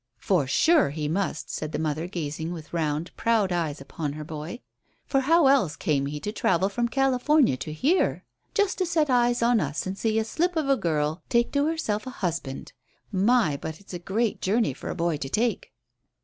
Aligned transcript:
"For 0.17 0.47
sure, 0.47 0.89
he 0.89 1.07
must," 1.07 1.53
said 1.53 1.71
their 1.71 1.79
mother, 1.79 2.07
gazing 2.07 2.51
with 2.51 2.73
round, 2.73 3.15
proud 3.17 3.51
eyes 3.51 3.79
upon 3.79 4.13
her 4.13 4.23
boy, 4.23 4.61
"for 5.05 5.19
how 5.19 5.45
else 5.45 5.75
came 5.75 6.07
he 6.07 6.19
to 6.21 6.31
travel 6.31 6.69
from 6.69 6.87
California 6.87 7.55
to 7.57 7.71
here, 7.71 8.23
just 8.55 8.79
to 8.79 8.87
set 8.87 9.09
his 9.09 9.13
eyes 9.13 9.43
on 9.43 9.59
us 9.59 9.85
and 9.85 9.95
see 9.95 10.17
a 10.17 10.25
slip 10.25 10.55
of 10.55 10.67
a 10.67 10.75
girl 10.75 11.21
take 11.29 11.51
to 11.51 11.67
herself 11.67 12.07
a 12.07 12.09
husband? 12.09 12.73
My, 13.11 13.57
but 13.57 13.79
it's 13.79 13.93
a 13.93 13.99
great 13.99 14.41
journey 14.41 14.73
for 14.73 14.89
a 14.89 14.95
boy 14.95 15.17
to 15.17 15.29
take." 15.29 15.71